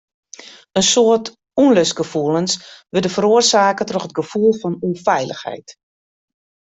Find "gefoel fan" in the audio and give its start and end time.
4.19-4.75